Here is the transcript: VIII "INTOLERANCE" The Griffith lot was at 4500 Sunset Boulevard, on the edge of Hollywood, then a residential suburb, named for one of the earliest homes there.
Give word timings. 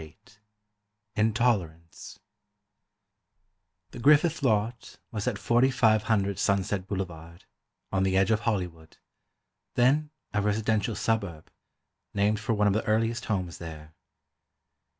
VIII 0.01 0.17
"INTOLERANCE" 1.15 2.17
The 3.91 3.99
Griffith 3.99 4.41
lot 4.41 4.97
was 5.11 5.27
at 5.27 5.37
4500 5.37 6.39
Sunset 6.39 6.87
Boulevard, 6.87 7.45
on 7.91 8.01
the 8.01 8.17
edge 8.17 8.31
of 8.31 8.39
Hollywood, 8.39 8.97
then 9.75 10.09
a 10.33 10.41
residential 10.41 10.95
suburb, 10.95 11.51
named 12.15 12.39
for 12.39 12.55
one 12.55 12.65
of 12.65 12.73
the 12.73 12.83
earliest 12.85 13.25
homes 13.25 13.59
there. 13.59 13.93